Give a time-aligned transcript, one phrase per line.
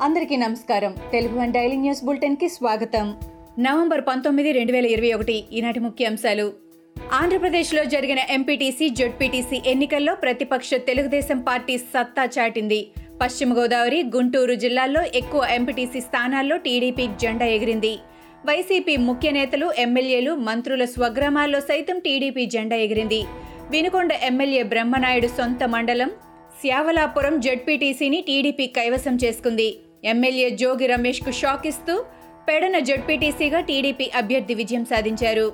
[0.00, 0.94] అందరికీ నమస్కారం.
[1.12, 3.16] Telugu one daily news బులెటిన్కి స్వాగతం.
[3.58, 6.52] నవంబర్ పంతొమ్మిది రెండు వేల ఇరవై ఒకటి ఈనాటి ముఖ్యాంశాలు.
[7.12, 12.86] ఆంధ్రప్రదేశ్లో జరిగిన ఎంపీటీసీ జడ్పీటీసీ ఎన్నికల్లో ప్రతిపక్ష తెలుగుదేశం పార్టీ సత్తా చాటింది.
[13.22, 17.98] పశ్చిమ గోదావరి గుంటూరు జిల్లాల్లో ఎక్కువ ఎంపీటీసీ స్థానాల్లో టీడీపీ జెండా ఎగిరింది.
[18.46, 23.24] వైసీపీ ముఖ్య నేతలు ఎమ్మెల్యేలు మంత్రుల స్వగ్రామాల్లో సైతం టీడీపీ జెండా ఎగిరింది.
[23.70, 26.10] వినుకొండ ఎమ్మెల్యే బ్రహ్మనాయుడు సొంత మండలం
[26.60, 29.76] శ్యావలాపురం జడ్పీటీసీని టీడీపీ కైవసం చేసుకుంది.
[30.04, 32.04] ఎమ్మెల్యే జోగి రమేష్కు షాక్ ఇస్తూ
[32.48, 35.52] పెడన జడ్పీటీసీగా టీడీపీ అభ్యర్థి విజయం సాధించారు.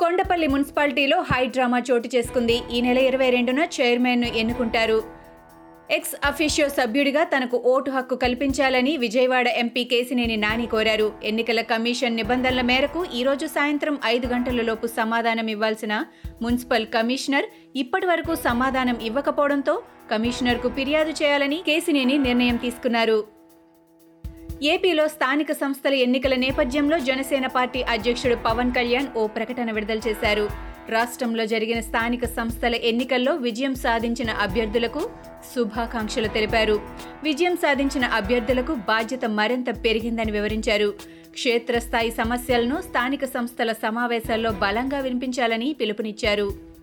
[0.00, 2.60] కొండపల్లి మున్సిపాలిటీలో హై డ్రామా చోటు చేసుకుంది.
[2.72, 5.15] ఈ నెల ఇరవై రెండున చైర్మన్ను ఎన్నుకుంటారు.
[5.90, 11.12] ఎక్స్ అఫీషియో సభ్యుడిగా తనకు ఓటు హక్కు కల్పించాలని విజయవాడ ఎంపీ కేసినేని నాని కోరారు.
[11.24, 16.04] ఎన్నికల కమిషన్ నిబంధనల మేరకు ఈరోజు సాయంత్రం ఐదు గంటలలోపు సమాధానం ఇవ్వాల్సిన
[16.42, 17.44] మున్సిపల్ కమిషనర్
[17.76, 23.24] ఇప్పటి వరకు సమాధానం ఇవ్వకపోవడంతో కమిషనర్కు ఫిర్యాదు చేయాలని కేసినేని నిర్ణయం తీసుకున్నారు.
[24.62, 30.65] ఏపీలో స్థానిక సంస్థల ఎన్నికల నేపథ్యంలో జనసేన పార్టీ అధ్యక్షుడు పవన్ కళ్యాణ్ ఓ ప్రకటన విడుదల చేశారు.
[30.90, 35.10] రాష్ట్రంలో జరిగిన స్థానిక సంస్థల ఎన్నికల్లో విజయం సాధించిన అభ్యర్థులకు
[35.54, 36.80] శుభాకాంక్షలు తెలిపారు.
[37.22, 40.94] విజయం సాధించిన అభ్యర్థులకు బాధ్యత మరింత పెరిగిందని వివరించారు.
[41.32, 46.75] క్షేత్రస్థాయి సమస్యలను స్థానిక సంస్థల సమావేశాల్లో బలంగా వినిపించాలని పిలుపునిచ్చారు.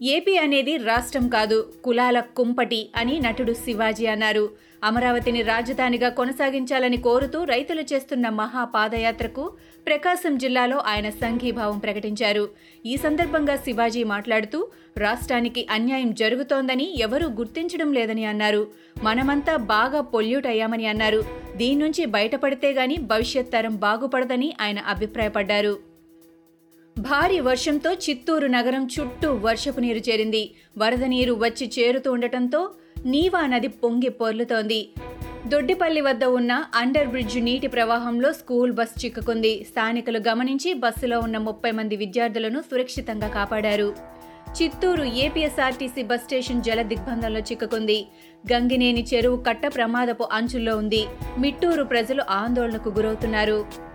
[0.00, 4.50] ఏపీ అనేది రాష్ట్రం కాదు కులాల కుంపటి అని నటుడు శివాజీ అన్నారు.
[4.84, 9.52] అమరావతిని రాజధానిగా కొనసాగించాలని కోరుతూ రైతులు చేస్తున్న మహా పాదయాత్రకు
[9.86, 12.48] ప్రకాశం జిల్లాలో ఆయన సంఘీభావం ప్రకటించారు.
[12.86, 14.68] ఈ సందర్భంగా శివాజీ మాట్లాడుతూ
[14.98, 18.66] రాష్ట్రానికి అన్యాయం జరుగుతోందని ఎవరూ గుర్తించడం లేదని అన్నారు.
[19.02, 21.22] మనమంతా బాగా పొల్యూట్ అయ్యామని అన్నారు.
[21.56, 25.97] దీని నుంచి బయటపడితే గాని భవిష్యత్ తరం బాగుపడదని ఆయన అభిప్రాయపడ్డారు.
[26.98, 30.50] భారీ వర్షంతో చిత్తూరు నగరం చుట్టూ వర్షపు నీరు చేరింది.
[30.78, 32.70] వరద నీరు వచ్చి చేరుతూ ఉండటంతో
[33.06, 34.88] నీవా నది పొంగి పొర్లుతోంది.
[35.46, 39.66] దొడ్డిపల్లి వద్ద ఉన్న అండర్ బ్రిడ్జ్ నీటి ప్రవాహంలో స్కూల్ బస్ చిక్కుకుంది.
[39.70, 43.94] స్థానికులు గమనించి బస్సులో ఉన్న ముప్పై మంది విద్యార్థులను సురక్షితంగా కాపాడారు.
[44.62, 48.06] చిత్తూరు ఏపీఎస్ఆర్టీసీ బస్ స్టేషన్ జల దిగ్బంధంలో చిక్కుకుంది.
[48.52, 51.04] గంగినేని చెరువు కట్ట ప్రమాదపు అంచుల్లో ఉంది.
[51.38, 53.87] మిట్టూరు ప్రజలు ఆందోళనకు గురవుతున్నారు.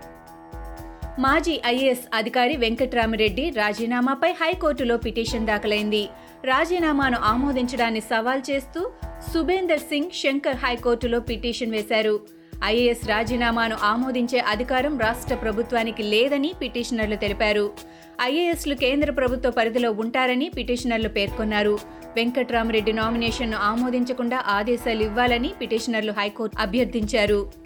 [1.18, 6.08] మాజీ ఐఏఎస్ అధికారి వెంకట్రామిరెడ్డి రాజీనామాపై హైకోర్టులో పిటిషన్ దాఖలైంది.
[6.44, 8.90] రాజీనామాను ఆమోదించడాన్ని సవాల్ చేస్తూ
[9.32, 12.20] సుబేందర్ సింగ్ శంకర్ హైకోర్టులో పిటిషన్ వేశారు.
[12.64, 17.70] ఐఏఎస్ రాజీనామాను ఆమోదించే అధికారం రాష్ట్ర ప్రభుత్వానికి లేదని పిటిషనర్లు తెలిపారు.
[18.22, 21.78] ఐఏఎస్లు కేంద్ర ప్రభుత్వ పరిధిలో ఉంటారని పిటిషనర్లు పేర్కొన్నారు.
[22.16, 27.63] వెంకట్రామరెడ్డి నామినేషన్ను ఆమోదించకుండా ఆదేశాలు ఇవ్వాలని పిటిషనర్లు హైకోర్టు అభ్యర్థించారు.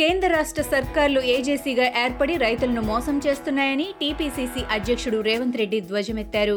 [0.00, 6.56] కేంద్ర రాష్ట్ర సర్కార్లు ఏజేసీగా ఏర్పడి రైతులను మోసం చేస్తున్నాయని టీపీసీసీ అధ్యక్షుడు రేవంత్ రెడ్డి ధ్వజమెత్తారు.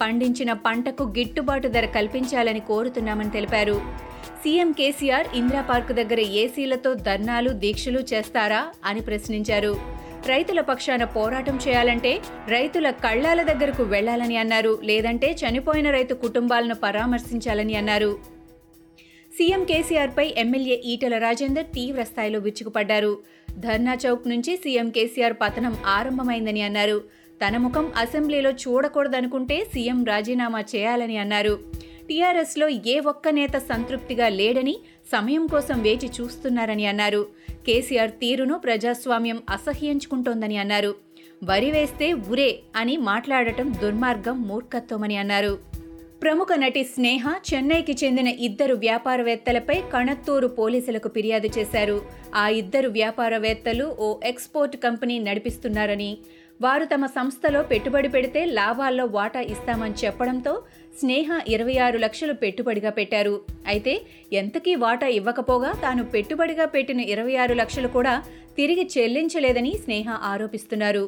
[0.00, 3.76] పండించిన పంటకు గిట్టుబాటు ధర కల్పించాలని కోరుతున్నామని తెలిపారు.
[4.42, 9.72] సీఎం కేసీఆర్ ఇందిరా పార్క్ దగ్గర ఏసీలతో ధర్నాలు దీక్షలు చేస్తారా అని ప్రశ్నించారు.
[10.32, 12.14] రైతుల పక్షాన పోరాటం చేయాలంటే
[12.56, 14.74] రైతుల కళ్ళాల దగ్గరకు వెళ్ళాలని అన్నారు.
[14.90, 18.12] లేదంటే చనిపోయిన రైతు కుటుంబాలను పరామర్శించాలని అన్నారు.
[19.36, 23.18] సీఎం కేసీఆర్పై ఎమ్మెల్యే ఈటల రాజేందర్ తీవ్ర స్థాయిలో విరుచుకుపడ్డారు.
[23.58, 27.04] ధర్నా చౌక్ నుంచి సీఎం కేసీఆర్ పతనం ఆరంభమైందని అన్నారు.
[27.46, 31.58] తన ముఖం అసెంబ్లీలో చూడకూడదనుకుంటే సీఎం రాజీనామా చేయాలని అన్నారు.
[32.08, 34.74] టీఆర్ఎస్లో ఏ ఒక్క నేత సంతృప్తిగా లేడని
[35.12, 37.26] సమయం కోసం వేచి చూస్తున్నారని అన్నారు.
[37.66, 40.94] కేసీఆర్ తీరును ప్రజాస్వామ్యం అసహ్యించుకుంటోందని అన్నారు.
[41.44, 45.69] వరి వేస్తే ఉరే అని మాట్లాడటం దుర్మార్గం మూర్ఖత్వమని అన్నారు.
[46.22, 52.02] ప్రముఖ నటి స్నేహ చెన్నైకి చెందిన ఇద్దరు వ్యాపారవేత్తలపై కణత్తూరు పోలీసులకు ఫిర్యాదు చేశారు.
[52.34, 56.10] ఆ ఇద్దరు వ్యాపారవేత్తలు ఓ ఎక్స్పోర్ట్ కంపెనీ నడిపిస్తున్నారని
[56.60, 60.52] వారు తమ సంస్థలో పెట్టుబడి పెడితే లాభాల్లో వాటా ఇస్తామని చెప్పడంతో
[61.00, 63.34] స్నేహ ఇరవై ఆరు లక్షలు పెట్టుబడిగా పెట్టారు.
[63.66, 63.94] అయితే
[64.32, 68.14] ఎంతకీ వాటా ఇవ్వకపోగా తాను పెట్టుబడిగా పెట్టిన ఇరవై ఆరు లక్షలు కూడా
[68.56, 71.04] తిరిగి చెల్లించలేదని స్నేహ ఆరోపిస్తున్నారు.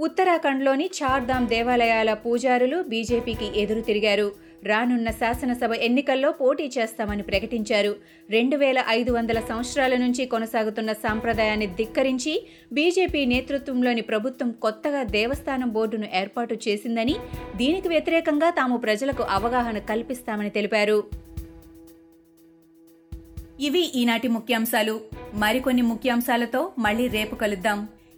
[0.00, 4.32] ఉత్తరాఖండ్లోని చార్ధామ్ దేవాలయాల పూజారులు బీజేపీకి ఎదురు తిరిగారు.
[4.64, 7.96] రానున్న శాసనసభ ఎన్నికల్లో పోటీ చేస్తామని ప్రకటించారు.
[8.30, 16.08] రెండు వేల ఐదు వందల సంవత్సరాల నుంచి కొనసాగుతున్న సాంప్రదాయాన్ని ధిక్కరించి బీజేపీ నేతృత్వంలోని ప్రభుత్వం కొత్తగా దేవస్థానం బోర్డును
[16.14, 17.16] ఏర్పాటు చేసిందని
[17.56, 21.04] దీనికి వ్యతిరేకంగా తాము ప్రజలకు అవగాహన కల్పిస్తామని తెలిపారు.
[23.60, 25.00] ఇవి ఈనాటి ముఖ్యాంశాలు.
[25.34, 27.88] మరికొన్ని ముఖ్యాంశాలతో మళ్ళీ రేపు కలుద్దాం.